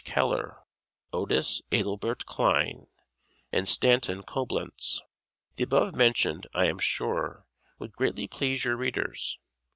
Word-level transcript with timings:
Keller, 0.03 0.63
Otis 1.13 1.61
Adelbert 1.71 2.25
Kline 2.25 2.87
and 3.51 3.67
Stanton 3.67 4.23
Coblentz. 4.23 4.99
The 5.57 5.63
above 5.65 5.93
mentioned, 5.93 6.47
I 6.55 6.65
am 6.65 6.79
sure, 6.79 7.45
would 7.77 7.91
greatly 7.91 8.27
please 8.27 8.65
your 8.65 8.77
readers. 8.77 9.37